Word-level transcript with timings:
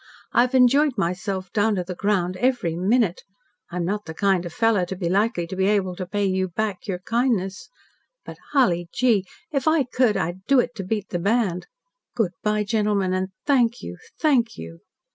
I've 0.33 0.55
enjoyed 0.55 0.97
myself 0.97 1.53
down 1.53 1.75
to 1.75 1.83
the 1.83 1.93
ground, 1.93 2.35
every 2.37 2.75
minute. 2.75 3.21
I'm 3.69 3.85
not 3.85 4.05
the 4.05 4.15
kind 4.15 4.43
of 4.47 4.51
fellow 4.51 4.83
to 4.83 4.95
be 4.95 5.07
likely 5.09 5.45
to 5.45 5.55
be 5.55 5.67
able 5.67 5.95
to 5.95 6.07
pay 6.07 6.25
you 6.25 6.47
back 6.47 6.87
your 6.87 6.97
kindness, 6.97 7.69
but, 8.25 8.39
hully 8.51 8.89
gee! 8.91 9.25
if 9.51 9.67
I 9.67 9.83
could 9.83 10.17
I'd 10.17 10.43
do 10.47 10.59
it 10.59 10.73
to 10.77 10.83
beat 10.83 11.09
the 11.09 11.19
band. 11.19 11.67
Good 12.15 12.31
bye, 12.41 12.63
gentlemen 12.63 13.13
and 13.13 13.27
thank 13.45 13.83
you 13.83 13.99
thank 14.19 14.57
you." 14.57 14.79